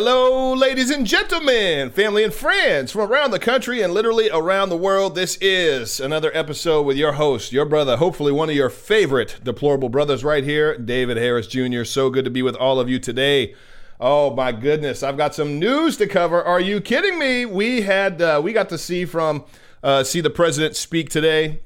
[0.00, 4.76] Hello, ladies and gentlemen, family and friends from around the country and literally around the
[4.76, 5.16] world.
[5.16, 9.88] This is another episode with your host, your brother, hopefully one of your favorite deplorable
[9.88, 11.82] brothers right here, David Harris Jr.
[11.82, 13.56] So good to be with all of you today.
[13.98, 16.44] Oh my goodness, I've got some news to cover.
[16.44, 17.44] Are you kidding me?
[17.44, 19.46] We had uh, we got to see from
[19.82, 21.58] uh, see the president speak today.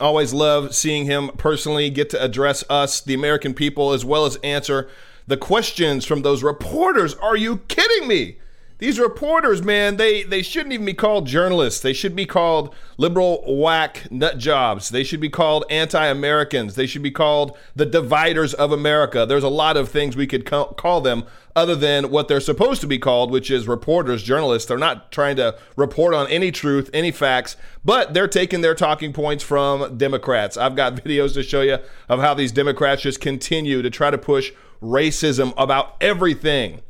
[0.00, 4.34] Always love seeing him personally get to address us, the American people, as well as
[4.42, 4.88] answer
[5.28, 7.14] the questions from those reporters.
[7.14, 8.38] Are you kidding me?
[8.78, 11.80] These reporters, man, they, they shouldn't even be called journalists.
[11.80, 14.88] They should be called liberal whack nut jobs.
[14.88, 16.76] They should be called anti Americans.
[16.76, 19.26] They should be called the dividers of America.
[19.26, 21.24] There's a lot of things we could call them
[21.56, 24.68] other than what they're supposed to be called, which is reporters, journalists.
[24.68, 29.12] They're not trying to report on any truth, any facts, but they're taking their talking
[29.12, 30.56] points from Democrats.
[30.56, 34.18] I've got videos to show you of how these Democrats just continue to try to
[34.18, 36.82] push racism about everything.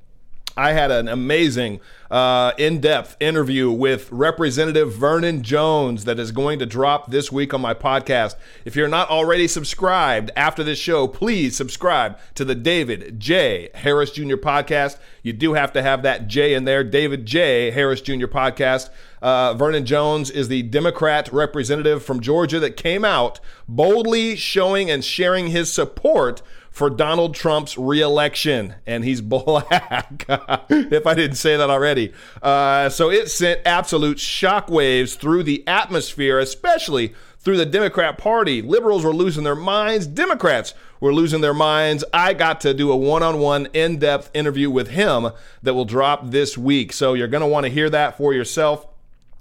[0.59, 1.79] I had an amazing
[2.11, 7.55] uh, in depth interview with Representative Vernon Jones that is going to drop this week
[7.55, 8.35] on my podcast.
[8.65, 13.69] If you're not already subscribed after this show, please subscribe to the David J.
[13.73, 14.35] Harris Jr.
[14.35, 14.99] podcast.
[15.23, 17.71] You do have to have that J in there, David J.
[17.71, 18.27] Harris Jr.
[18.27, 18.91] podcast.
[19.23, 25.05] Uh, Vernon Jones is the Democrat representative from Georgia that came out boldly showing and
[25.05, 26.43] sharing his support
[26.79, 30.25] for Donald Trump's reelection, and he's black.
[30.69, 32.13] if I didn't say that already.
[32.41, 38.63] Uh, so it sent absolute shockwaves through the atmosphere, especially through the Democrat Party.
[38.63, 42.05] Liberals were losing their minds, Democrats were losing their minds.
[42.15, 45.31] I got to do a one on one, in depth interview with him
[45.65, 46.93] that will drop this week.
[46.93, 48.87] So you're going to want to hear that for yourself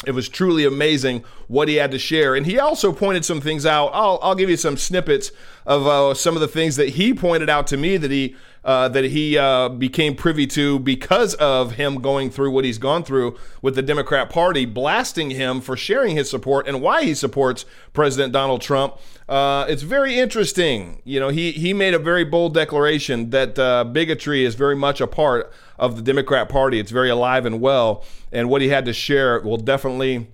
[0.06, 2.36] it was truly amazing what he had to share.
[2.36, 3.88] And he also pointed some things out.
[3.94, 5.32] I'll, I'll give you some snippets
[5.66, 8.36] of uh, some of the things that he pointed out to me that he
[8.68, 13.02] uh, that he uh, became privy to because of him going through what he's gone
[13.02, 17.64] through with the Democrat Party, blasting him for sharing his support and why he supports
[17.94, 18.98] President Donald Trump.
[19.30, 21.02] Uh, it's very interesting.
[21.06, 25.00] You know, he he made a very bold declaration that uh, bigotry is very much
[25.00, 25.50] a part
[25.80, 26.78] of the Democrat Party.
[26.78, 28.04] It's very alive and well,
[28.34, 30.28] and what he had to share will definitely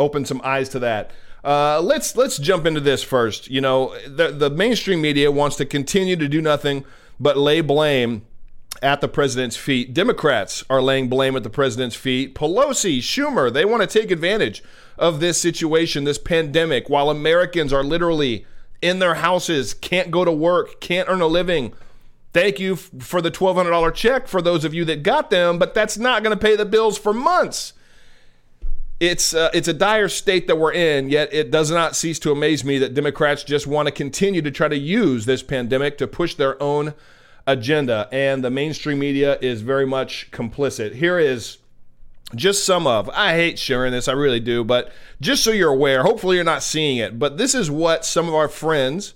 [0.00, 1.12] open some eyes to that.
[1.44, 3.48] Uh, let's let's jump into this first.
[3.48, 6.84] You know, the the mainstream media wants to continue to do nothing
[7.20, 8.22] but lay blame
[8.82, 9.92] at the president's feet.
[9.92, 12.34] Democrats are laying blame at the president's feet.
[12.34, 14.62] Pelosi, Schumer, they want to take advantage
[14.96, 18.46] of this situation, this pandemic, while Americans are literally
[18.80, 21.72] in their houses, can't go to work, can't earn a living.
[22.32, 25.98] Thank you for the $1,200 check for those of you that got them, but that's
[25.98, 27.72] not going to pay the bills for months.
[29.00, 32.32] It's uh, it's a dire state that we're in, yet it does not cease to
[32.32, 36.08] amaze me that Democrats just want to continue to try to use this pandemic to
[36.08, 36.94] push their own
[37.46, 40.96] agenda, and the mainstream media is very much complicit.
[40.96, 41.58] Here is
[42.34, 43.08] just some of.
[43.10, 46.62] I hate sharing this, I really do, but just so you're aware, hopefully you're not
[46.62, 49.14] seeing it, but this is what some of our friends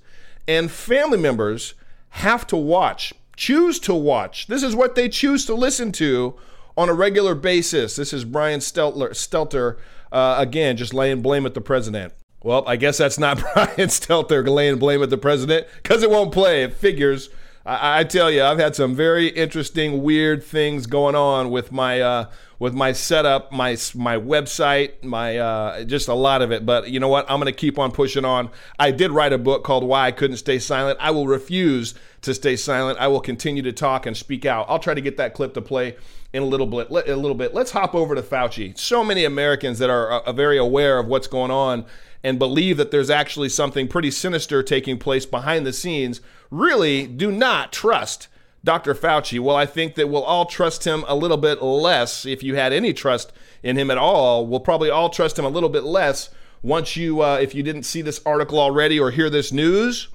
[0.48, 1.75] and family members
[2.10, 4.47] have to watch, choose to watch.
[4.47, 6.34] This is what they choose to listen to
[6.77, 7.97] on a regular basis.
[7.97, 9.78] This is Brian Stelter, Stelter
[10.10, 12.12] uh, again, just laying blame at the president.
[12.43, 16.33] Well, I guess that's not Brian Stelter laying blame at the president because it won't
[16.33, 16.62] play.
[16.62, 17.31] It figures.
[17.65, 22.00] I, I, tell you, I've had some very interesting, weird things going on with my
[22.00, 22.31] uh,
[22.62, 26.64] with my setup, my my website, my uh, just a lot of it.
[26.64, 27.28] But you know what?
[27.28, 28.50] I'm going to keep on pushing on.
[28.78, 30.96] I did write a book called Why I Couldn't Stay Silent.
[31.00, 33.00] I will refuse to stay silent.
[33.00, 34.66] I will continue to talk and speak out.
[34.68, 35.96] I'll try to get that clip to play
[36.32, 36.88] in a little bit.
[36.88, 37.52] A little bit.
[37.52, 38.78] Let's hop over to Fauci.
[38.78, 41.84] So many Americans that are uh, very aware of what's going on
[42.22, 47.32] and believe that there's actually something pretty sinister taking place behind the scenes really do
[47.32, 48.28] not trust
[48.64, 48.94] Dr.
[48.94, 49.40] Fauci.
[49.40, 52.72] Well, I think that we'll all trust him a little bit less if you had
[52.72, 53.32] any trust
[53.62, 54.47] in him at all.
[54.47, 56.30] We'll probably all trust him a little bit less
[56.62, 60.09] once you, uh, if you didn't see this article already or hear this news,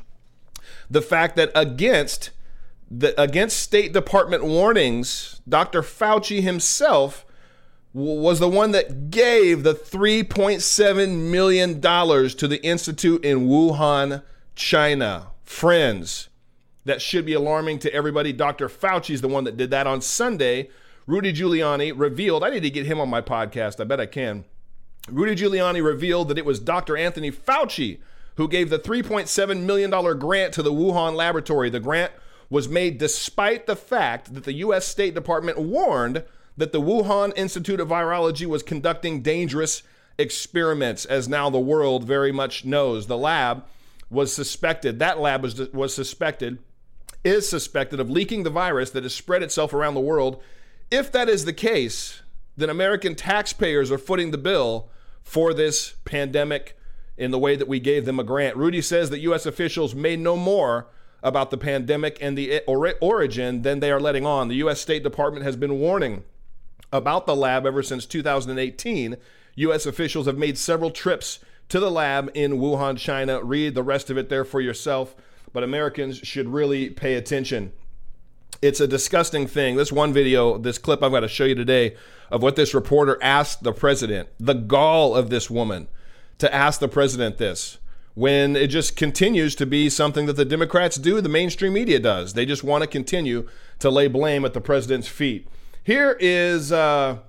[0.89, 2.31] the fact that against
[2.89, 5.81] the, against State Department warnings, Dr.
[5.81, 7.25] Fauci himself
[7.93, 14.23] was the one that gave the 3.7 million dollars to the institute in Wuhan,
[14.55, 15.27] China.
[15.43, 16.29] Friends,
[16.87, 18.33] that should be alarming to everybody.
[18.33, 18.67] Dr.
[18.67, 20.69] Fauci is the one that did that on Sunday.
[21.05, 23.79] Rudy Giuliani revealed, I need to get him on my podcast.
[23.79, 24.45] I bet I can.
[25.09, 26.97] Rudy Giuliani revealed that it was Dr.
[26.97, 27.99] Anthony Fauci
[28.35, 29.89] who gave the $3.7 million
[30.19, 31.69] grant to the Wuhan laboratory.
[31.69, 32.11] The grant
[32.49, 34.87] was made despite the fact that the U.S.
[34.87, 36.23] State Department warned
[36.55, 39.83] that the Wuhan Institute of Virology was conducting dangerous
[40.17, 43.07] experiments, as now the world very much knows.
[43.07, 43.65] The lab
[44.09, 46.59] was suspected, that lab was, was suspected,
[47.23, 50.41] is suspected of leaking the virus that has spread itself around the world
[50.89, 52.21] If that is the case,
[52.55, 54.89] then American taxpayers are footing the bill
[55.21, 56.77] for this pandemic
[57.17, 58.55] in the way that we gave them a grant.
[58.55, 59.45] Rudy says that U.S.
[59.45, 60.87] officials may know more
[61.21, 62.61] about the pandemic and the
[63.01, 64.47] origin than they are letting on.
[64.47, 64.79] The U.S.
[64.79, 66.23] State Department has been warning
[66.93, 69.17] about the lab ever since 2018.
[69.55, 69.85] U.S.
[69.85, 73.43] officials have made several trips to the lab in Wuhan, China.
[73.43, 75.15] Read the rest of it there for yourself.
[75.53, 77.71] But Americans should really pay attention.
[78.61, 79.75] It's a disgusting thing.
[79.75, 81.95] This one video, this clip I've got to show you today
[82.31, 85.87] of what this reporter asked the president, the gall of this woman
[86.39, 87.77] to ask the president this
[88.17, 92.33] when it just continues to be something that the Democrats do, the mainstream media does.
[92.33, 93.47] They just want to continue
[93.77, 95.47] to lay blame at the president's feet.
[95.83, 97.19] Here is uh,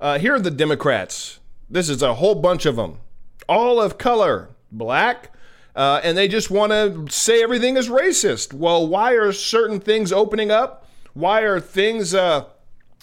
[0.00, 1.38] uh, here are the Democrats.
[1.68, 3.00] This is a whole bunch of them,
[3.46, 5.34] all of color, black,
[5.74, 8.52] uh, and they just want to say everything is racist.
[8.52, 10.86] Well, why are certain things opening up?
[11.14, 12.46] Why are things uh,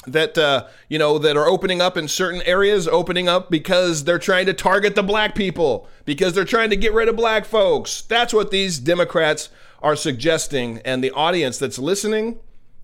[0.08, 4.20] that uh, you know that are opening up in certain areas opening up because they're
[4.20, 8.02] trying to target the black people because they're trying to get rid of black folks
[8.04, 9.50] that's what these democrats
[9.82, 12.40] are suggesting and the audience that's listening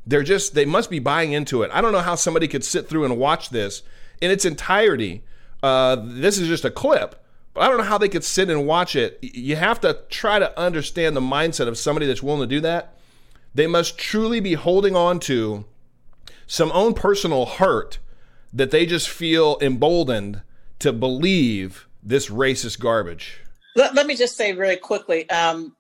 [0.06, 2.90] they're just they must be buying into it i don't know how somebody could sit
[2.90, 3.81] through and watch this
[4.22, 5.24] in its entirety
[5.64, 7.25] uh, this is just a clip
[7.56, 10.38] but i don't know how they could sit and watch it you have to try
[10.38, 12.96] to understand the mindset of somebody that's willing to do that
[13.56, 15.66] they must truly be holding on to
[16.46, 17.98] some own personal hurt
[18.54, 20.42] that they just feel emboldened
[20.80, 23.42] to believe this racist garbage.
[23.75, 25.75] Let, let me just say really quickly um,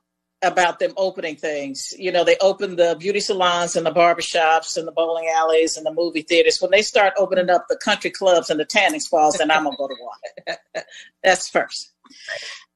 [0.45, 1.93] about them opening things.
[1.97, 5.85] You know, they open the beauty salons and the barbershops and the bowling alleys and
[5.85, 6.59] the movie theaters.
[6.61, 9.75] When they start opening up the country clubs and the tanning spas, then I'm to
[9.77, 10.57] go to one.
[11.23, 11.91] That's first.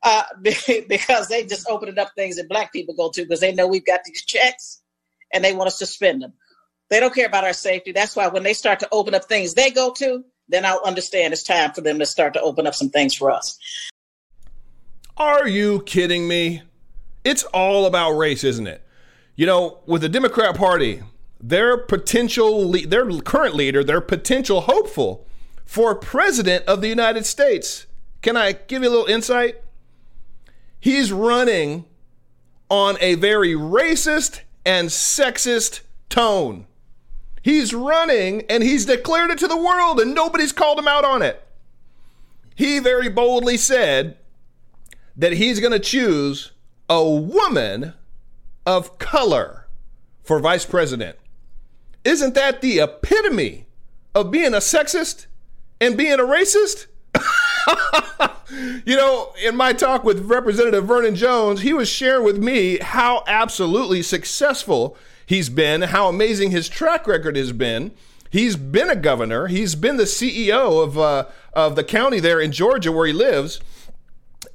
[0.04, 3.68] Uh, because they just opening up things that black people go to because they know
[3.68, 4.81] we've got these checks
[5.33, 6.33] and they want us to spend them.
[6.89, 7.92] They don't care about our safety.
[7.92, 11.33] That's why when they start to open up things they go to, then I'll understand
[11.33, 13.60] it's time for them to start to open up some things for us.
[15.18, 16.63] Are you kidding me?
[17.24, 18.86] It's all about race, isn't it?
[19.36, 21.01] You know, with the Democrat Party,
[21.39, 25.25] their potential, their current leader, their potential hopeful
[25.66, 27.86] for president of the United States.
[28.21, 29.57] Can I give you a little insight?
[30.80, 31.86] He's running
[32.69, 36.65] on a very racist and sexist tone.
[37.42, 41.22] He's running and he's declared it to the world and nobody's called him out on
[41.22, 41.45] it.
[42.56, 44.18] He very boldly said
[45.15, 46.51] that he's going to choose
[46.89, 47.94] a woman
[48.65, 49.68] of color
[50.24, 51.18] for vice president.
[52.03, 53.68] Isn't that the epitome
[54.15, 55.27] of being a sexist
[55.80, 56.88] and being a racist?
[58.86, 63.24] you know, in my talk with Representative Vernon Jones, he was sharing with me how
[63.27, 67.91] absolutely successful he's been, how amazing his track record has been.
[68.31, 69.47] He's been a governor.
[69.47, 73.59] He's been the CEO of uh, of the county there in Georgia where he lives,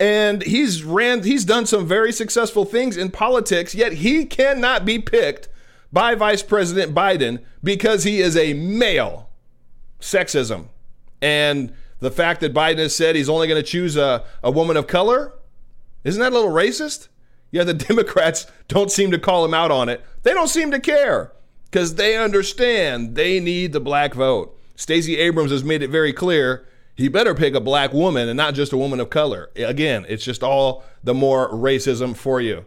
[0.05, 1.23] and he's ran.
[1.23, 3.75] He's done some very successful things in politics.
[3.75, 5.49] Yet he cannot be picked
[5.91, 9.31] by Vice President Biden because he is a male.
[10.01, 10.67] Sexism,
[11.23, 14.77] and the fact that Biden has said he's only going to choose a, a woman
[14.77, 15.33] of color,
[16.03, 17.09] isn't that a little racist?
[17.51, 20.05] Yeah, the Democrats don't seem to call him out on it.
[20.23, 21.33] They don't seem to care
[21.71, 24.61] because they understand they need the black vote.
[24.77, 28.55] Stacey Abrams has made it very clear he better pick a black woman and not
[28.55, 29.51] just a woman of color.
[29.57, 32.65] Again, it's just all the more racism for you.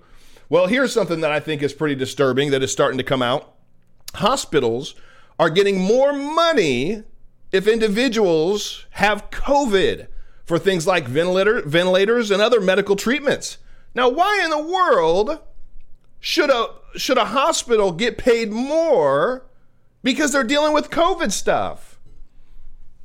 [0.50, 3.54] Well, here's something that I think is pretty disturbing that is starting to come out.
[4.16, 4.96] Hospitals
[5.40, 7.04] are getting more money
[7.52, 10.08] if individuals have COVID
[10.46, 13.58] for things like ventilator, ventilators and other medical treatments.
[13.94, 15.40] Now, why in the world
[16.20, 19.46] should a should a hospital get paid more
[20.04, 21.87] because they're dealing with COVID stuff?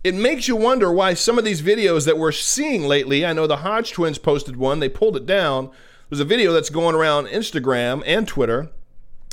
[0.04, 3.24] It makes you wonder why some of these videos that we're seeing lately.
[3.24, 5.70] I know the Hodge twins posted one; they pulled it down.
[6.08, 8.70] There's a video that's going around Instagram and Twitter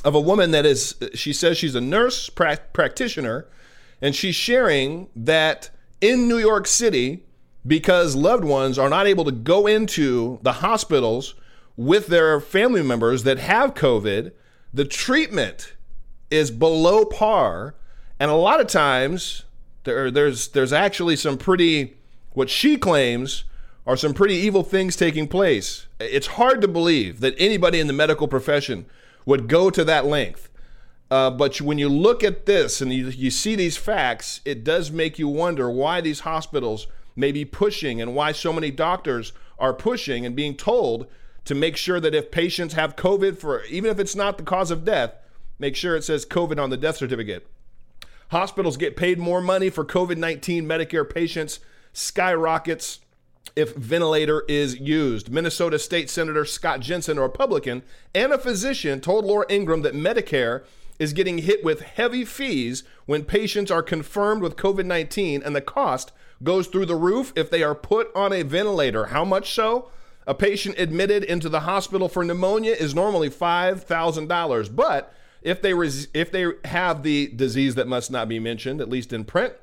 [0.04, 0.94] of a woman that is.
[1.14, 3.46] She says she's a nurse pra- practitioner,
[4.00, 7.24] and she's sharing that in New York City,
[7.66, 11.34] because loved ones are not able to go into the hospitals
[11.76, 14.32] with their family members that have COVID,
[14.72, 15.74] the treatment
[16.30, 17.74] is below par.
[18.18, 19.44] And a lot of times,
[19.84, 21.96] there, there's, there's actually some pretty,
[22.32, 23.44] what she claims
[23.86, 25.86] are some pretty evil things taking place.
[25.98, 28.86] It's hard to believe that anybody in the medical profession
[29.26, 30.48] would go to that length.
[31.10, 34.92] Uh, but when you look at this and you, you see these facts, it does
[34.92, 39.74] make you wonder why these hospitals may be pushing and why so many doctors are
[39.74, 41.06] pushing and being told
[41.44, 44.70] to make sure that if patients have COVID, for even if it's not the cause
[44.70, 45.14] of death,
[45.58, 47.46] make sure it says COVID on the death certificate.
[48.30, 51.58] Hospitals get paid more money for COVID 19 Medicare patients,
[51.92, 53.00] skyrockets
[53.56, 55.32] if ventilator is used.
[55.32, 57.82] Minnesota State Senator Scott Jensen, a Republican
[58.14, 60.62] and a physician, told Laura Ingraham that Medicare
[61.00, 65.60] is getting hit with heavy fees when patients are confirmed with COVID 19 and the
[65.60, 69.06] cost goes through the roof if they are put on a ventilator.
[69.06, 69.90] How much so?
[70.24, 76.08] A patient admitted into the hospital for pneumonia is normally $5,000, but if they res-
[76.14, 79.54] if they have the disease that must not be mentioned, at least in print,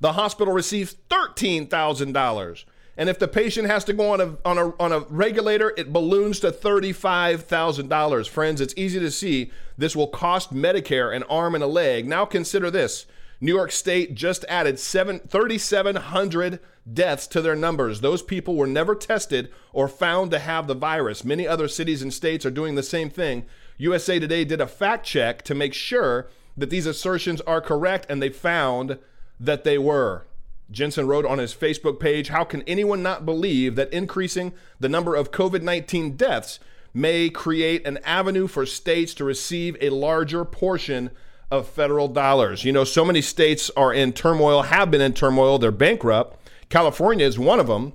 [0.00, 2.64] the hospital receives $13,000.
[2.96, 5.92] And if the patient has to go on a, on a, on a regulator, it
[5.92, 8.28] balloons to $35,000.
[8.28, 12.06] Friends, it's easy to see this will cost Medicare an arm and a leg.
[12.06, 13.06] Now consider this
[13.40, 16.60] New York State just added 3,700
[16.92, 18.00] deaths to their numbers.
[18.00, 21.24] Those people were never tested or found to have the virus.
[21.24, 23.44] Many other cities and states are doing the same thing.
[23.82, 28.22] USA Today did a fact check to make sure that these assertions are correct, and
[28.22, 28.96] they found
[29.40, 30.24] that they were.
[30.70, 35.16] Jensen wrote on his Facebook page How can anyone not believe that increasing the number
[35.16, 36.60] of COVID 19 deaths
[36.94, 41.10] may create an avenue for states to receive a larger portion
[41.50, 42.64] of federal dollars?
[42.64, 46.38] You know, so many states are in turmoil, have been in turmoil, they're bankrupt.
[46.68, 47.94] California is one of them.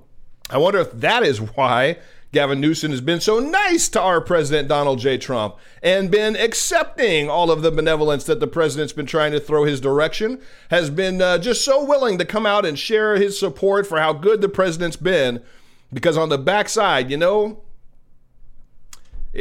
[0.50, 1.96] I wonder if that is why
[2.30, 5.16] Gavin Newsom has been so nice to our president, Donald J.
[5.16, 9.64] Trump, and been accepting all of the benevolence that the president's been trying to throw
[9.64, 13.86] his direction, has been uh, just so willing to come out and share his support
[13.86, 15.42] for how good the president's been.
[15.90, 17.62] Because on the backside, you know,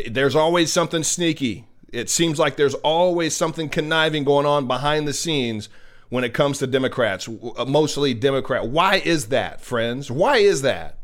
[0.10, 1.66] there's always something sneaky.
[1.92, 5.68] It seems like there's always something conniving going on behind the scenes
[6.08, 7.28] when it comes to Democrats,
[7.68, 8.68] mostly Democrat.
[8.68, 10.10] Why is that, friends?
[10.10, 11.00] Why is that?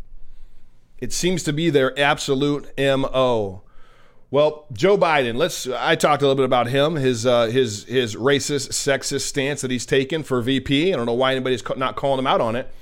[1.00, 3.64] It seems to be their absolute MO.
[4.32, 5.36] Well, Joe Biden.
[5.36, 5.68] Let's.
[5.68, 9.70] I talked a little bit about him, his uh, his his racist, sexist stance that
[9.70, 10.92] he's taken for VP.
[10.92, 12.74] I don't know why anybody's not calling him out on it.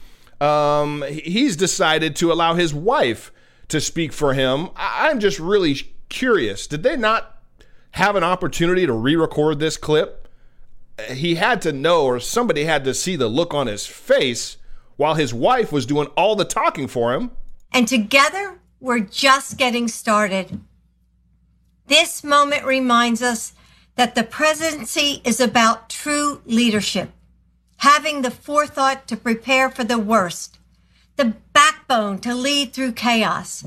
[0.42, 3.34] Um, he's decided to allow his wife
[3.68, 4.70] to speak for him.
[4.76, 5.76] I'm just really
[6.10, 6.68] curious.
[6.68, 7.38] Did they not
[7.92, 10.30] have an opportunity to re-record this clip?
[11.10, 14.58] He had to know, or somebody had to see the look on his face
[14.96, 17.32] while his wife was doing all the talking for him.
[17.72, 20.60] And together, we're just getting started.
[21.88, 23.54] This moment reminds us
[23.96, 27.12] that the presidency is about true leadership,
[27.78, 30.60] having the forethought to prepare for the worst,
[31.18, 33.66] the backbone to lead through chaos,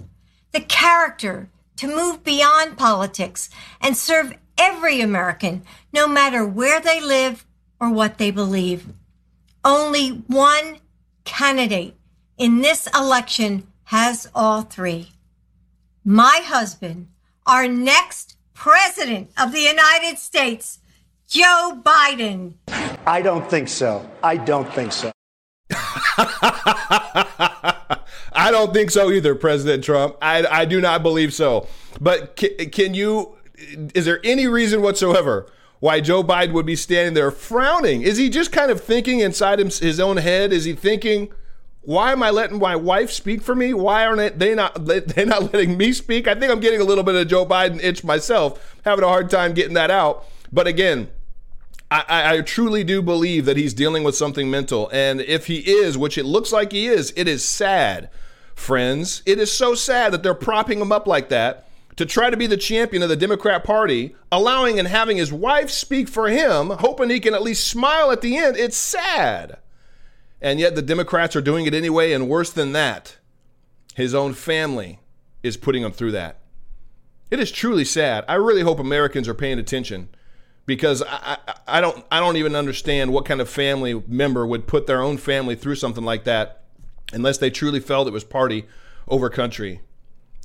[0.53, 7.45] the character to move beyond politics and serve every American, no matter where they live
[7.81, 8.87] or what they believe.
[9.65, 10.79] Only one
[11.25, 11.97] candidate
[12.39, 15.11] in this election has all three.
[16.05, 17.09] My husband,
[17.47, 20.79] our next president of the United States,
[21.29, 22.55] Joe Biden.
[23.07, 24.09] I don't think so.
[24.23, 25.13] I don't think so.
[28.37, 30.17] I don't think so either, President Trump.
[30.21, 31.67] I, I do not believe so.
[32.01, 33.37] But can, can you,
[33.95, 35.47] is there any reason whatsoever
[35.81, 38.03] why Joe Biden would be standing there frowning?
[38.03, 40.53] Is he just kind of thinking inside his own head?
[40.53, 41.33] Is he thinking,
[41.85, 43.75] why am I letting my wife speak for me?
[43.75, 46.27] Why aren't they not they not letting me speak?
[46.27, 49.31] I think I'm getting a little bit of Joe Biden itch myself, having a hard
[49.31, 50.25] time getting that out.
[50.53, 51.09] But again,
[51.91, 54.89] I, I, truly do believe that he's dealing with something mental.
[54.93, 58.11] And if he is, which it looks like he is, it is sad,
[58.55, 59.23] friends.
[59.27, 62.49] It is so sad that they're propping him up like that to try to be
[62.49, 67.11] the champion of the Democrat Party, allowing and having his wife speak for him, hoping
[67.11, 68.57] he can at least smile at the end.
[68.57, 69.59] It's sad.
[70.45, 72.13] And yet the Democrats are doing it anyway.
[72.13, 73.17] And worse than that,
[73.95, 75.01] his own family
[75.43, 76.39] is putting him through that.
[77.31, 78.27] It is truly sad.
[78.29, 80.11] I really hope Americans are paying attention
[80.67, 84.67] because I, I, I, don't I don't even understand what kind of family member would
[84.67, 86.63] put their own family through something like that
[87.15, 88.67] unless they truly felt it was party
[89.09, 89.81] over country.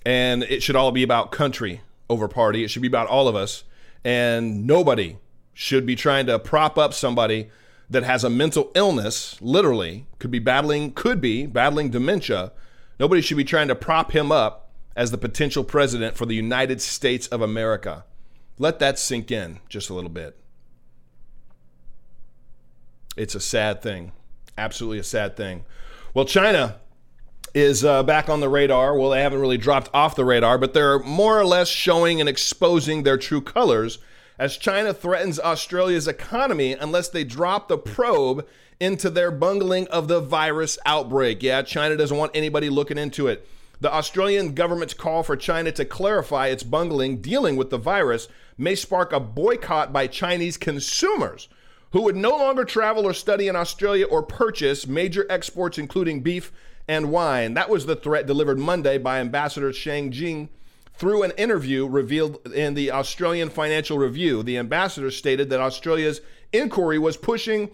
[0.06, 2.64] And it should all be about country over party.
[2.64, 3.66] It should be about all of us.
[4.06, 5.18] And nobody
[5.54, 7.50] should be trying to prop up somebody
[7.90, 12.52] that has a mental illness, literally, could be battling, could be battling dementia,
[13.00, 16.82] nobody should be trying to prop him up as the potential president for the United
[16.82, 18.06] States of America.
[18.58, 20.38] Let that sink in just a little bit.
[23.16, 24.12] It's a sad thing.
[24.58, 25.66] Absolutely a sad thing.
[26.14, 26.76] Well, China
[27.54, 28.96] is uh, back on the radar.
[28.98, 32.30] Well, they haven't really dropped off the radar, but they're more or less showing and
[32.30, 34.00] exposing their true colors
[34.40, 38.48] as China threatens Australia's economy unless they drop the probe
[38.80, 41.44] into their bungling of the virus outbreak.
[41.44, 43.46] Yeah, China doesn't want anybody looking into it.
[43.82, 48.76] The Australian government's call for China to clarify its bungling dealing with the virus may
[48.76, 51.50] spark a boycott by Chinese consumers,
[51.92, 56.52] who would no longer travel or study in Australia or purchase major exports, including beef
[56.88, 57.54] and wine.
[57.54, 60.50] That was the threat delivered Monday by Ambassador Shang Jing
[61.00, 64.44] through an interview revealed in the Australian Financial Review.
[64.44, 66.22] The ambassador stated that Australia's
[66.54, 67.72] inquiry was pushing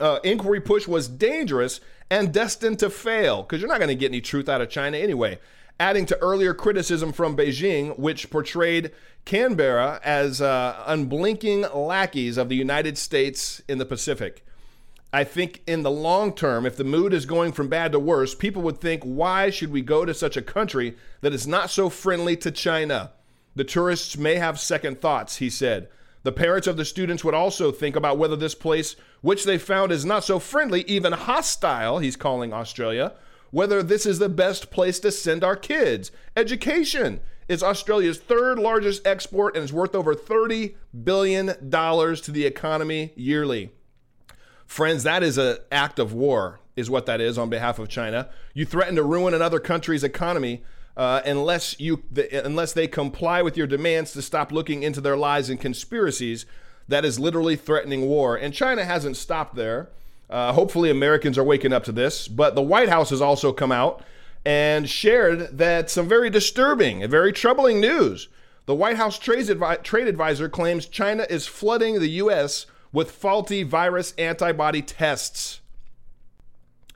[0.00, 1.80] uh, inquiry push was dangerous
[2.10, 4.96] and destined to fail because you're not going to get any truth out of China
[4.96, 5.38] anyway.
[5.78, 8.92] Adding to earlier criticism from Beijing, which portrayed
[9.24, 14.44] Canberra as uh, unblinking lackeys of the United States in the Pacific.
[15.12, 18.34] I think in the long term, if the mood is going from bad to worse,
[18.34, 21.88] people would think, why should we go to such a country that is not so
[21.88, 23.12] friendly to China?
[23.54, 25.88] The tourists may have second thoughts, he said.
[26.24, 29.92] The parents of the students would also think about whether this place, which they found
[29.92, 33.12] is not so friendly, even hostile, he's calling Australia,
[33.52, 36.10] whether this is the best place to send our kids.
[36.36, 43.12] Education is Australia's third largest export and is worth over $30 billion to the economy
[43.14, 43.70] yearly.
[44.66, 48.28] Friends, that is an act of war, is what that is on behalf of China.
[48.52, 50.62] You threaten to ruin another country's economy
[50.96, 55.16] uh, unless you the, unless they comply with your demands to stop looking into their
[55.16, 56.46] lies and conspiracies.
[56.88, 59.88] That is literally threatening war, and China hasn't stopped there.
[60.30, 62.28] Uh, hopefully, Americans are waking up to this.
[62.28, 64.02] But the White House has also come out
[64.44, 68.28] and shared that some very disturbing and very troubling news.
[68.66, 72.66] The White House trade, advi- trade advisor claims China is flooding the U.S.
[72.96, 75.60] with faulty virus antibody tests.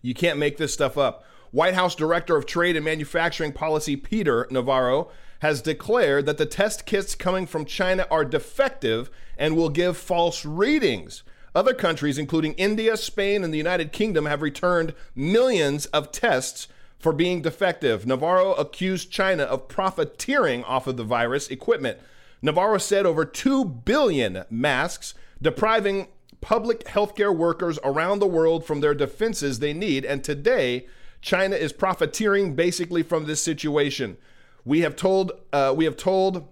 [0.00, 1.26] You can't make this stuff up.
[1.50, 6.86] White House Director of Trade and Manufacturing Policy Peter Navarro has declared that the test
[6.86, 11.22] kits coming from China are defective and will give false readings.
[11.54, 16.66] Other countries, including India, Spain, and the United Kingdom, have returned millions of tests
[16.98, 18.06] for being defective.
[18.06, 21.98] Navarro accused China of profiteering off of the virus equipment.
[22.40, 26.08] Navarro said over 2 billion masks, depriving
[26.40, 30.04] public healthcare workers around the world from their defenses they need.
[30.04, 30.86] And today,
[31.20, 34.16] China is profiteering basically from this situation.
[34.64, 36.48] We have told uh, we have told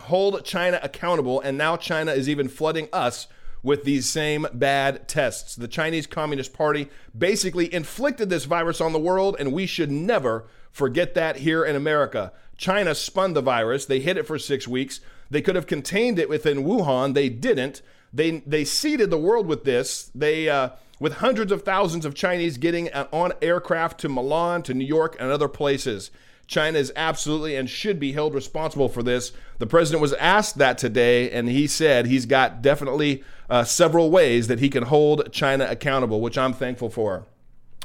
[0.00, 3.26] hold China accountable, and now China is even flooding us
[3.62, 5.56] with these same bad tests.
[5.56, 10.46] The Chinese Communist Party basically inflicted this virus on the world, and we should never
[10.70, 12.32] forget that here in America.
[12.56, 13.86] China spun the virus.
[13.86, 15.00] They hid it for six weeks.
[15.30, 17.14] They could have contained it within Wuhan.
[17.14, 17.82] They didn't.
[18.16, 20.10] They they seeded the world with this.
[20.14, 24.86] They uh, with hundreds of thousands of Chinese getting on aircraft to Milan, to New
[24.86, 26.10] York, and other places.
[26.46, 29.32] China is absolutely and should be held responsible for this.
[29.58, 34.46] The president was asked that today, and he said he's got definitely uh, several ways
[34.46, 37.26] that he can hold China accountable, which I'm thankful for.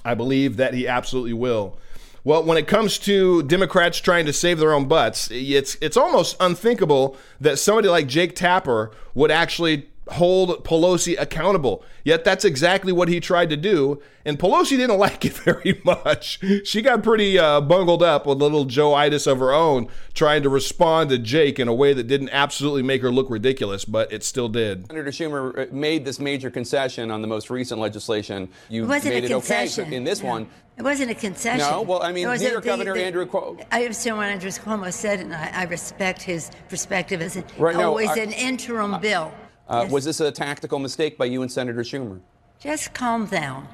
[0.05, 1.77] I believe that he absolutely will.
[2.23, 6.37] Well, when it comes to Democrats trying to save their own butts, it's it's almost
[6.39, 11.83] unthinkable that somebody like Jake Tapper would actually hold Pelosi accountable.
[12.03, 14.01] Yet that's exactly what he tried to do.
[14.25, 16.39] And Pelosi didn't like it very much.
[16.65, 20.49] She got pretty uh, bungled up with little Joe Itis of her own, trying to
[20.49, 24.23] respond to Jake in a way that didn't absolutely make her look ridiculous, but it
[24.23, 24.87] still did.
[24.87, 28.49] Senator Schumer uh, made this major concession on the most recent legislation.
[28.69, 29.85] You it wasn't made a it concession.
[29.87, 30.29] okay in this no.
[30.29, 30.47] one.
[30.77, 31.59] It wasn't a concession.
[31.69, 34.27] No, well, I mean, It was New a- York Governor Andrew Cuomo- I understand what
[34.27, 38.17] Andrew Cuomo said, and I, I respect his perspective as an, Right, no, always I-
[38.19, 39.31] an interim bill.
[39.67, 39.91] Uh, Yes.
[39.91, 42.19] Was this a tactical mistake by you and Senator Schumer?
[42.59, 43.67] Just calm down.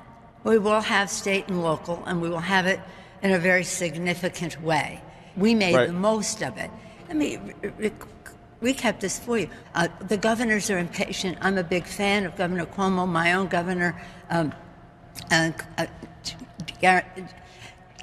[0.44, 2.80] We will have state and local, and we will have it
[3.22, 5.02] in a very significant way.
[5.36, 5.88] We made Right.
[5.88, 6.70] the most of it.
[7.08, 7.92] Let me re- re-
[8.74, 9.50] recap this for you.
[9.76, 11.38] Uh, the governors are impatient.
[11.42, 14.00] I'm a big fan of Governor Cuomo, my own governor.
[14.30, 14.54] Um,
[15.32, 15.86] uh, uh,
[16.82, 17.06] Gar-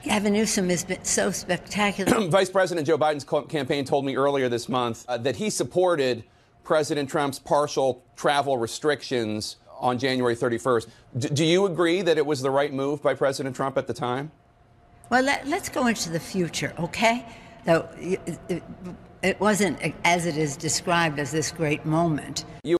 [0.02, 2.28] Gavin Newsom has been so spectacular.
[2.28, 6.24] Vice President Joe Biden's campaign told me earlier this month uh, that he supported
[6.64, 10.88] President Trump's partial travel restrictions on January 31st.
[11.18, 13.94] D- do you agree that it was the right move by President Trump at the
[13.94, 14.32] time?
[15.10, 17.26] Well, let, us go into the future, okay?
[17.66, 18.62] Though it, it,
[19.22, 22.44] it wasn't as it is described as this great moment.
[22.62, 22.78] You-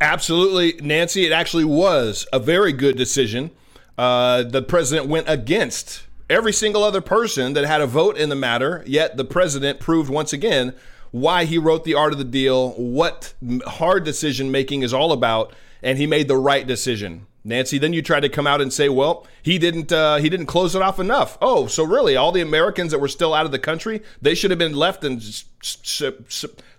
[0.00, 1.26] Absolutely, Nancy.
[1.26, 3.50] It actually was a very good decision.
[3.96, 8.36] Uh, the president went against every single other person that had a vote in the
[8.36, 10.74] matter, yet the president proved once again
[11.10, 13.34] why he wrote the art of the deal, what
[13.66, 17.26] hard decision making is all about, and he made the right decision.
[17.48, 19.90] Nancy, then you tried to come out and say, "Well, he didn't.
[19.90, 23.08] Uh, he didn't close it off enough." Oh, so really, all the Americans that were
[23.08, 25.22] still out of the country, they should have been left and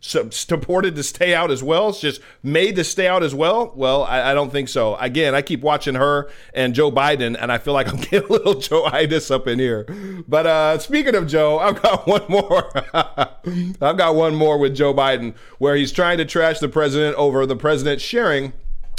[0.02, 1.90] supported to stay out as well.
[1.90, 3.74] It's just made to stay out as well.
[3.76, 4.96] Well, I, I don't think so.
[4.96, 8.32] Again, I keep watching her and Joe Biden, and I feel like I'm getting a
[8.32, 9.86] little Joe Itis up in here.
[10.28, 12.72] But uh, speaking of Joe, I've got one more.
[12.94, 17.46] I've got one more with Joe Biden, where he's trying to trash the president over
[17.48, 18.54] the president sharing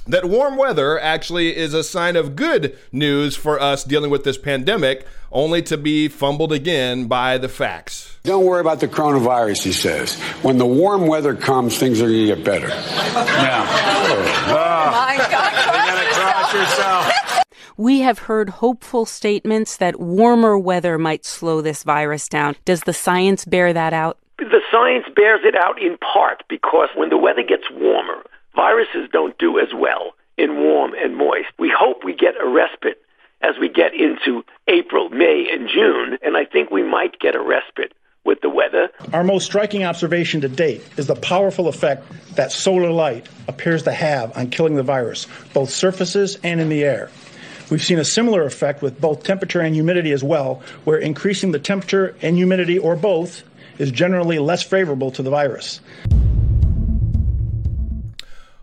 [0.06, 4.38] that warm weather actually is a sign of good news for us dealing with this
[4.38, 8.18] pandemic, only to be fumbled again by the facts.
[8.24, 10.18] Don't worry about the coronavirus, he says.
[10.42, 12.68] When the warm weather comes, things are going to get better.
[12.68, 15.52] Now, oh, oh my God.
[15.74, 17.12] You're going to cross yourself.
[17.76, 22.56] We have heard hopeful statements that warmer weather might slow this virus down.
[22.66, 24.18] Does the science bear that out?
[24.36, 28.22] The science bears it out in part because when the weather gets warmer,
[28.60, 31.48] viruses don't do as well in warm and moist.
[31.58, 33.00] We hope we get a respite
[33.40, 37.40] as we get into April, May, and June, and I think we might get a
[37.40, 37.94] respite
[38.26, 38.90] with the weather.
[39.14, 43.92] Our most striking observation to date is the powerful effect that solar light appears to
[43.92, 47.10] have on killing the virus, both surfaces and in the air.
[47.70, 51.58] We've seen a similar effect with both temperature and humidity as well, where increasing the
[51.58, 53.42] temperature and humidity or both
[53.78, 55.80] is generally less favorable to the virus.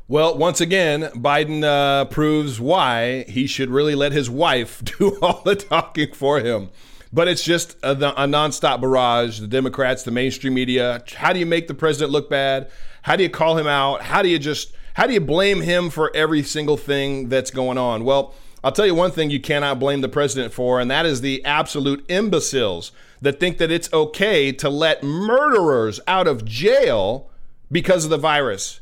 [0.09, 5.41] Well, once again, Biden uh, proves why he should really let his wife do all
[5.43, 6.69] the talking for him.
[7.11, 9.41] But it's just a, a nonstop barrage.
[9.41, 11.03] The Democrats, the mainstream media.
[11.13, 12.69] How do you make the president look bad?
[13.01, 14.03] How do you call him out?
[14.03, 17.77] How do you just how do you blame him for every single thing that's going
[17.77, 18.05] on?
[18.05, 21.19] Well, I'll tell you one thing you cannot blame the president for, and that is
[21.19, 27.29] the absolute imbeciles that think that it's okay to let murderers out of jail
[27.71, 28.79] because of the virus.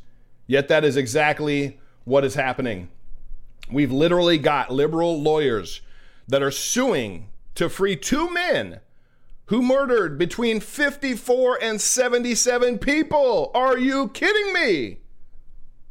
[0.47, 2.89] Yet that is exactly what is happening.
[3.71, 5.81] We've literally got liberal lawyers
[6.27, 8.79] that are suing to free two men
[9.47, 13.51] who murdered between 54 and 77 people.
[13.53, 14.99] Are you kidding me?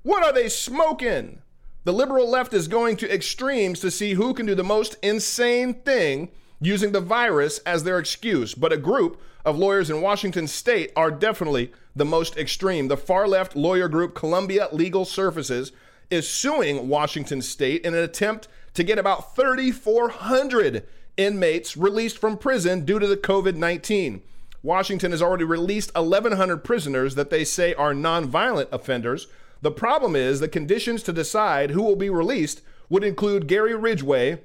[0.03, 1.41] What are they smoking?
[1.85, 5.75] The liberal left is going to extremes to see who can do the most insane
[5.75, 8.55] thing using the virus as their excuse.
[8.55, 12.89] But a group of lawyers in Washington state are definitely the most extreme.
[12.89, 15.73] The far left lawyer group Columbia Legal Services
[16.11, 22.85] is suing Washington state in an attempt to get about 3,400 inmates released from prison
[22.85, 24.23] due to the COVID 19.
[24.63, 29.27] Washington has already released 1,100 prisoners that they say are nonviolent offenders.
[29.61, 34.41] The problem is the conditions to decide who will be released would include Gary Ridgway,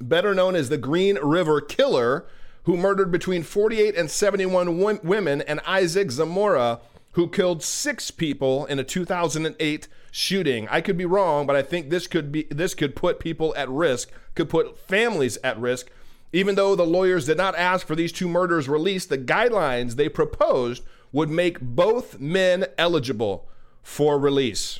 [0.00, 2.26] better known as the Green River Killer,
[2.64, 6.80] who murdered between 48 and 71 women, and Isaac Zamora,
[7.12, 10.68] who killed six people in a 2008 shooting.
[10.68, 13.68] I could be wrong, but I think this could be this could put people at
[13.68, 15.90] risk, could put families at risk.
[16.32, 20.08] Even though the lawyers did not ask for these two murders released, the guidelines they
[20.08, 23.48] proposed would make both men eligible
[23.82, 24.78] for release.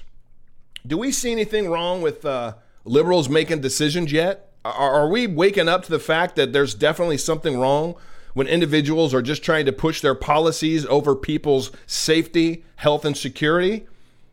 [0.86, 4.49] Do we see anything wrong with uh, liberals making decisions yet?
[4.64, 7.94] Are, we waking up to the fact that there's definitely something wrong
[8.34, 13.86] when individuals are just trying to push their policies over people's safety, health, and security?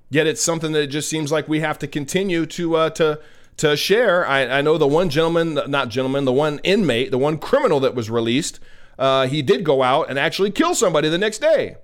[0.10, 3.20] Yet it's something that it just seems like we have to continue to uh, to
[3.58, 4.26] to share.
[4.26, 7.96] I, I, know the one gentleman, not gentleman, the one inmate, the one criminal that
[7.96, 8.60] was released,
[9.00, 11.78] uh, he did go out and actually kill somebody the next day.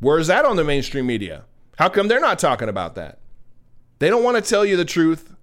[0.00, 1.44] Where is that on the mainstream media?
[1.78, 3.18] How come they're not talking about that?
[3.98, 5.33] They don't want to tell you the truth.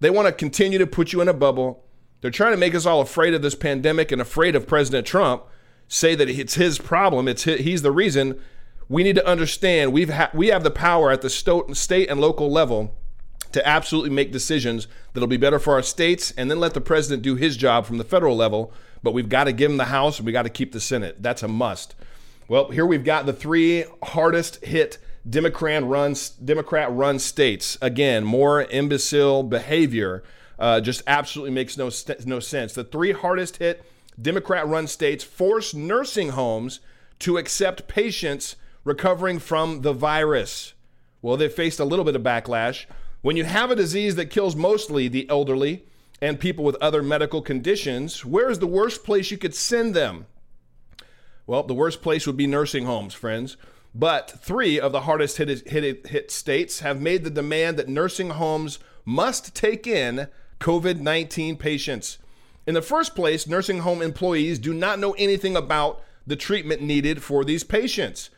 [0.00, 1.84] They want to continue to put you in a bubble.
[2.20, 5.44] They're trying to make us all afraid of this pandemic and afraid of President Trump.
[5.88, 7.28] Say that it's his problem.
[7.28, 8.40] It's his, he's the reason.
[8.88, 12.20] We need to understand we've ha- we have the power at the sto- state and
[12.20, 12.94] local level
[13.52, 17.22] to absolutely make decisions that'll be better for our states, and then let the president
[17.22, 18.72] do his job from the federal level.
[19.02, 21.22] But we've got to give him the House, and we got to keep the Senate.
[21.22, 21.94] That's a must.
[22.48, 27.76] Well, here we've got the three hardest hit Democrat run Democrat run states.
[27.82, 30.22] Again, more imbecile behavior
[30.58, 31.90] uh, just absolutely makes no
[32.24, 32.72] no sense.
[32.72, 33.84] The three hardest hit
[34.20, 36.80] Democrat run states force nursing homes
[37.20, 40.74] to accept patients recovering from the virus.
[41.20, 42.86] Well, they faced a little bit of backlash.
[43.20, 45.84] When you have a disease that kills mostly the elderly
[46.20, 50.26] and people with other medical conditions, where is the worst place you could send them?
[51.46, 53.56] Well, the worst place would be nursing homes, friends.
[53.98, 58.28] But three of the hardest hit, hit, hit states have made the demand that nursing
[58.30, 60.28] homes must take in
[60.60, 62.18] COVID 19 patients.
[62.66, 67.22] In the first place, nursing home employees do not know anything about the treatment needed
[67.22, 68.28] for these patients.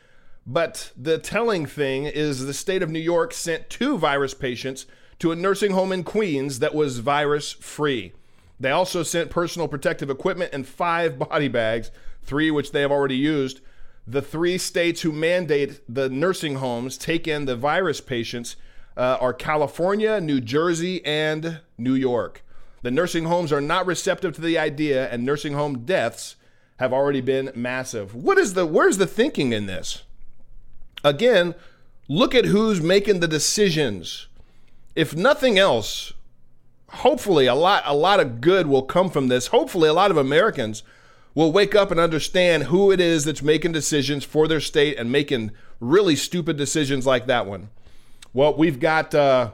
[0.47, 4.85] But the telling thing is the state of New York sent two virus patients
[5.19, 8.13] to a nursing home in Queens that was virus free.
[8.61, 11.91] They also sent personal protective equipment and five body bags,
[12.23, 13.59] three which they have already used
[14.11, 18.55] the three states who mandate the nursing homes take in the virus patients
[18.97, 22.43] uh, are California, New Jersey, and New York.
[22.81, 26.37] The nursing homes are not receptive to the idea, and nursing home deaths
[26.77, 28.15] have already been massive.
[28.15, 30.03] What is the where's the thinking in this?
[31.03, 31.53] Again,
[32.07, 34.27] look at who's making the decisions.
[34.95, 36.13] if nothing else,
[36.89, 39.47] hopefully a lot a lot of good will come from this.
[39.47, 40.83] Hopefully a lot of Americans
[41.39, 45.09] will wake up and understand who it is that's making decisions for their state and
[45.09, 47.69] making really stupid decisions like that one.
[48.33, 49.51] Well, we've got uh,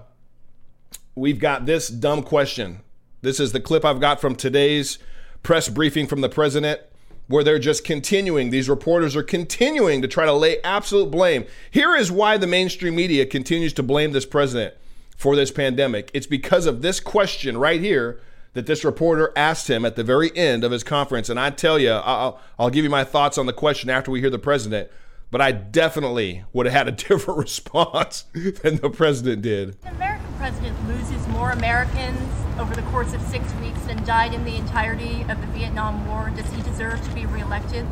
[1.13, 2.79] we've got this dumb question.
[3.21, 4.97] This is the clip I've got from today's
[5.43, 6.81] press briefing from the president
[7.27, 11.45] where they're just continuing, these reporters are continuing to try to lay absolute blame.
[11.69, 14.73] Here is why the mainstream media continues to blame this president
[15.15, 16.09] for this pandemic.
[16.15, 18.19] It's because of this question right here
[18.55, 21.29] that this reporter asked him at the very end of his conference.
[21.29, 24.21] And I tell you, I'll, I'll give you my thoughts on the question after we
[24.21, 24.89] hear the president.
[25.29, 29.79] But I definitely would have had a different response than the president did.
[29.81, 32.19] The American president loses more Americans
[32.57, 36.31] over the course of six weeks than died in the entirety of the Vietnam War.
[36.33, 37.85] Does he deserve to be reelected?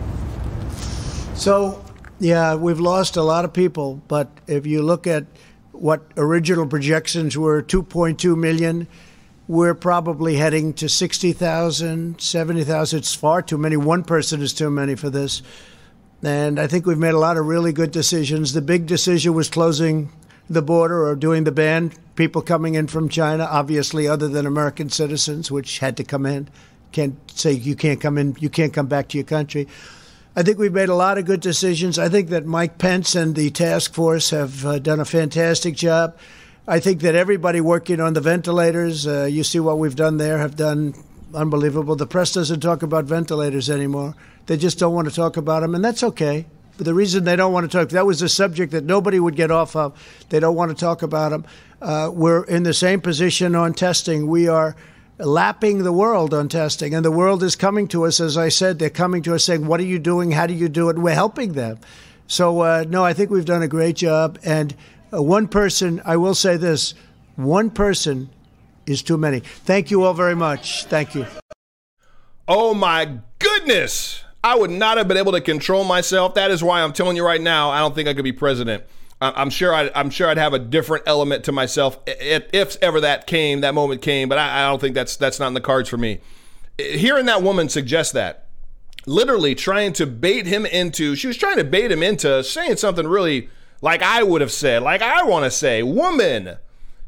[1.36, 1.84] So,
[2.20, 4.02] yeah, we've lost a lot of people.
[4.08, 5.26] But if you look at
[5.74, 8.88] what original projections were 2.2 million,
[9.48, 13.00] we're probably heading to 60,000, 70,000.
[13.00, 13.76] It's far too many.
[13.76, 15.42] One person is too many for this.
[16.24, 18.54] And I think we've made a lot of really good decisions.
[18.54, 20.10] The big decision was closing
[20.50, 24.90] the border or doing the ban, people coming in from China, obviously, other than American
[24.90, 26.48] citizens, which had to come in.
[26.94, 29.68] Can't say you can't come in, you can't come back to your country.
[30.36, 32.00] I think we've made a lot of good decisions.
[32.00, 36.18] I think that Mike Pence and the task force have uh, done a fantastic job.
[36.66, 40.38] I think that everybody working on the ventilators, uh, you see what we've done there,
[40.38, 40.94] have done
[41.36, 41.98] unbelievable.
[41.98, 44.16] The press doesn't talk about ventilators anymore.
[44.46, 46.46] They just don't want to talk about them, and that's okay.
[46.78, 49.36] But the reason they don't want to talk, that was a subject that nobody would
[49.36, 49.94] get off of.
[50.30, 51.46] They don't want to talk about them.
[51.82, 54.28] Uh, we're in the same position on testing.
[54.28, 54.78] We are
[55.18, 58.22] lapping the world on testing, and the world is coming to us.
[58.22, 60.32] As I said, they're coming to us saying, "What are you doing?
[60.32, 61.80] How do you do it?" We're helping them.
[62.28, 64.40] So uh, no, I think we've done a great job.
[64.44, 64.74] And
[65.14, 66.94] uh, one person, I will say this:
[67.36, 68.30] one person
[68.86, 69.40] is too many.
[69.40, 70.86] Thank you all very much.
[70.86, 71.26] Thank you.
[72.48, 74.24] Oh my goodness!
[74.44, 76.36] I would not have been able to control myself.
[76.36, 78.84] That is why I'm telling you right now, I don't think I could be president.
[79.22, 83.26] I'm sure I'd, I'm sure I'd have a different element to myself if ever that
[83.26, 84.28] came, that moment came.
[84.28, 86.20] But I, I don't think that's that's not in the cards for me.
[86.78, 88.48] Hearing that woman suggest that,
[89.06, 93.08] literally trying to bait him into, she was trying to bait him into saying something
[93.08, 93.50] really
[93.84, 96.58] like I would have said, like I want to say, woman,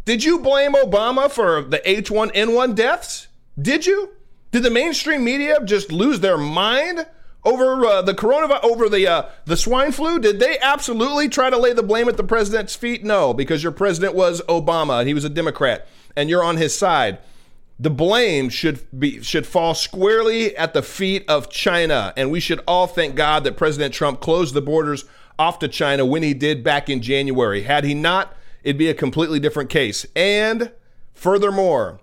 [0.03, 3.29] did you blame Obama for the H1N1 deaths?
[3.59, 4.11] Did you?
[4.51, 7.07] Did the mainstream media just lose their mind
[7.45, 10.19] over uh, the coronavirus, over the uh, the swine flu?
[10.19, 13.05] Did they absolutely try to lay the blame at the president's feet?
[13.05, 17.19] No, because your president was Obama he was a Democrat, and you're on his side.
[17.79, 22.61] The blame should be should fall squarely at the feet of China, and we should
[22.67, 25.05] all thank God that President Trump closed the borders
[25.37, 27.63] off to China when he did back in January.
[27.63, 30.05] Had he not, it'd be a completely different case.
[30.15, 30.71] And
[31.13, 31.99] furthermore,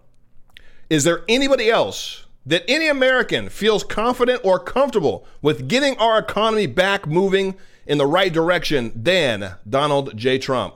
[0.90, 6.66] is there anybody else that any American feels confident or comfortable with getting our economy
[6.66, 7.54] back moving
[7.86, 10.38] in the right direction than Donald J.
[10.38, 10.74] Trump.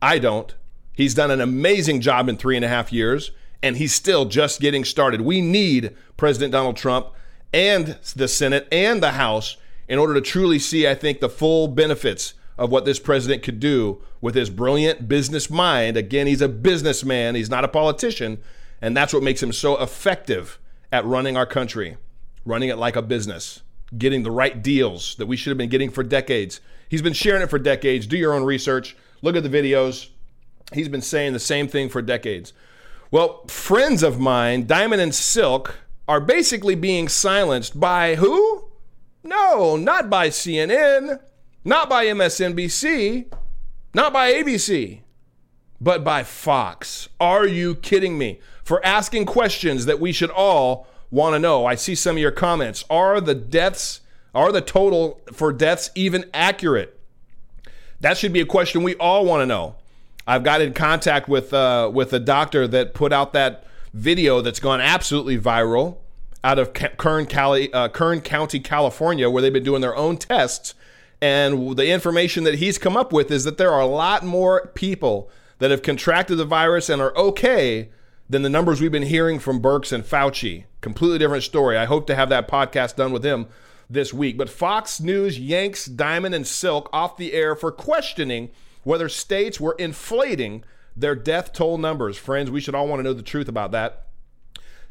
[0.00, 0.54] I don't.
[0.92, 3.30] He's done an amazing job in three and a half years,
[3.62, 5.20] and he's still just getting started.
[5.20, 7.08] We need President Donald Trump
[7.52, 9.56] and the Senate and the House
[9.88, 13.60] in order to truly see, I think, the full benefits of what this president could
[13.60, 15.96] do with his brilliant business mind.
[15.96, 18.38] Again, he's a businessman, he's not a politician,
[18.82, 20.58] and that's what makes him so effective
[20.92, 21.96] at running our country,
[22.44, 23.62] running it like a business,
[23.96, 26.60] getting the right deals that we should have been getting for decades.
[26.88, 28.06] He's been sharing it for decades.
[28.06, 30.08] Do your own research, look at the videos.
[30.72, 32.52] He's been saying the same thing for decades.
[33.10, 38.67] Well, friends of mine, Diamond and Silk, are basically being silenced by who?
[39.22, 41.20] No, not by CNN,
[41.64, 43.32] not by MSNBC,
[43.94, 45.00] not by ABC,
[45.80, 47.08] but by Fox.
[47.20, 48.40] Are you kidding me?
[48.68, 51.64] for asking questions that we should all want to know.
[51.64, 52.84] I see some of your comments.
[52.90, 54.00] Are the deaths,
[54.34, 57.00] are the total for deaths even accurate?
[58.00, 59.76] That should be a question we all want to know.
[60.26, 64.60] I've got in contact with uh, with a doctor that put out that video that's
[64.60, 65.96] gone absolutely viral
[66.44, 70.74] out of Kern, Cali, uh, Kern County, California, where they've been doing their own tests.
[71.20, 74.70] And the information that he's come up with is that there are a lot more
[74.74, 77.88] people that have contracted the virus and are okay
[78.28, 80.64] than the numbers we've been hearing from Birx and Fauci.
[80.80, 81.76] Completely different story.
[81.76, 83.46] I hope to have that podcast done with him
[83.90, 84.36] this week.
[84.36, 88.50] But Fox News yanks Diamond and Silk off the air for questioning
[88.84, 90.62] whether states were inflating
[90.96, 92.16] their death toll numbers.
[92.16, 94.07] Friends, we should all want to know the truth about that.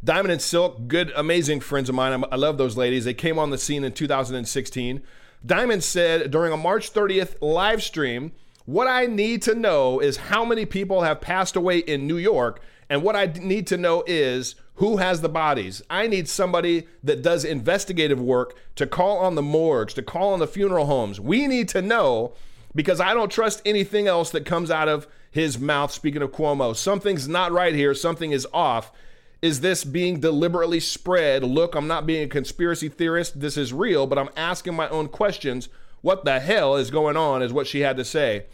[0.08, 2.24] Diamond and Silk, good, amazing friends of mine.
[2.32, 3.04] I love those ladies.
[3.04, 5.04] They came on the scene in 2016.
[5.46, 8.32] Diamond said during a March 30th live stream
[8.63, 12.62] What I need to know is how many people have passed away in New York.
[12.89, 15.82] And what I need to know is who has the bodies.
[15.89, 20.39] I need somebody that does investigative work to call on the morgues, to call on
[20.39, 21.20] the funeral homes.
[21.20, 22.32] We need to know
[22.74, 25.91] because I don't trust anything else that comes out of his mouth.
[25.91, 28.93] Speaking of Cuomo, something's not right here, something is off.
[29.41, 31.43] Is this being deliberately spread?
[31.43, 33.39] Look, I'm not being a conspiracy theorist.
[33.39, 35.69] This is real, but I'm asking my own questions.
[36.02, 37.41] What the hell is going on?
[37.41, 38.45] Is what she had to say.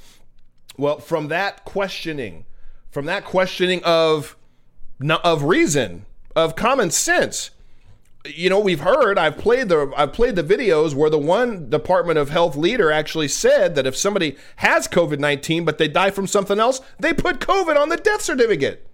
[0.78, 2.46] Well, from that questioning,
[2.92, 4.36] from that questioning of
[5.24, 7.52] of reason, of common sense,
[8.26, 9.18] you know, we've heard.
[9.18, 13.28] I've played the I've played the videos where the one Department of Health leader actually
[13.28, 17.40] said that if somebody has COVID nineteen but they die from something else, they put
[17.40, 18.88] COVID on the death certificate.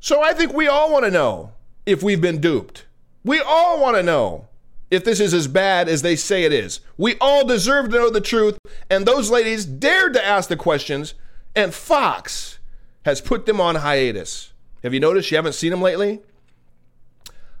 [0.00, 1.52] So I think we all want to know
[1.84, 2.86] if we've been duped.
[3.22, 4.48] We all want to know
[4.90, 6.80] if this is as bad as they say it is.
[6.96, 8.58] We all deserve to know the truth,
[8.88, 11.14] and those ladies dared to ask the questions,
[11.54, 12.58] and Fox
[13.04, 14.52] has put them on hiatus.
[14.82, 16.20] Have you noticed you haven't seen them lately?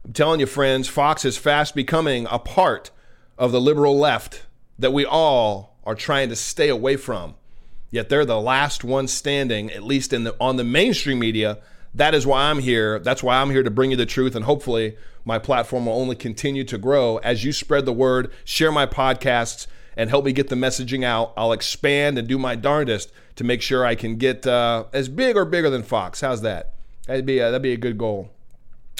[0.04, 2.90] I'm telling you, friends, Fox is fast becoming a part
[3.36, 4.46] of the liberal left
[4.78, 7.34] that we all are trying to stay away from.
[7.90, 11.58] Yet they're the last one standing, at least in the on the mainstream media,
[11.94, 12.98] that is why I'm here.
[12.98, 14.34] That's why I'm here to bring you the truth.
[14.34, 18.72] And hopefully, my platform will only continue to grow as you spread the word, share
[18.72, 21.32] my podcasts, and help me get the messaging out.
[21.36, 25.36] I'll expand and do my darndest to make sure I can get uh, as big
[25.36, 26.20] or bigger than Fox.
[26.20, 26.74] How's that?
[27.06, 28.30] That'd be a, that'd be a good goal.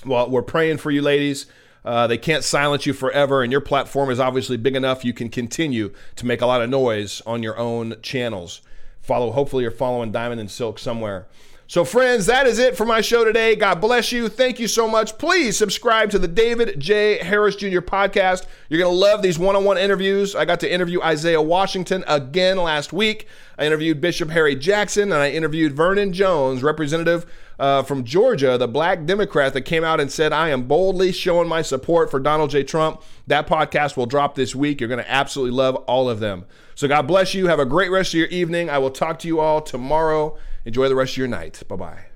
[0.04, 1.46] Well, we're praying for you, ladies.
[1.84, 5.28] Uh, they can't silence you forever, and your platform is obviously big enough you can
[5.28, 8.60] continue to make a lot of noise on your own channels.
[9.00, 11.26] Follow, hopefully, you're following Diamond and Silk somewhere.
[11.70, 13.54] So, friends, that is it for my show today.
[13.54, 14.28] God bless you.
[14.28, 15.16] Thank you so much.
[15.18, 17.18] Please subscribe to the David J.
[17.18, 17.78] Harris Jr.
[17.78, 18.46] podcast.
[18.68, 20.34] You're going to love these one on one interviews.
[20.34, 23.28] I got to interview Isaiah Washington again last week.
[23.56, 27.24] I interviewed Bishop Harry Jackson and I interviewed Vernon Jones, representative
[27.60, 31.46] uh, from Georgia, the black Democrat that came out and said, I am boldly showing
[31.46, 32.64] my support for Donald J.
[32.64, 33.00] Trump.
[33.28, 34.80] That podcast will drop this week.
[34.80, 36.46] You're going to absolutely love all of them.
[36.74, 37.46] So, God bless you.
[37.46, 38.68] Have a great rest of your evening.
[38.68, 40.36] I will talk to you all tomorrow.
[40.64, 41.62] Enjoy the rest of your night.
[41.68, 42.09] Bye bye.